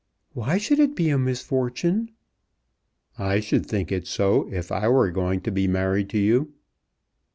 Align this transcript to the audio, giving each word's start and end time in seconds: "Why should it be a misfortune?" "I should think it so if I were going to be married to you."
"Why 0.33 0.57
should 0.57 0.79
it 0.79 0.95
be 0.95 1.09
a 1.11 1.19
misfortune?" 1.19 2.09
"I 3.19 3.39
should 3.39 3.67
think 3.67 3.91
it 3.91 4.07
so 4.07 4.51
if 4.51 4.71
I 4.71 4.87
were 4.87 5.11
going 5.11 5.41
to 5.41 5.51
be 5.51 5.67
married 5.67 6.09
to 6.09 6.17
you." 6.17 6.53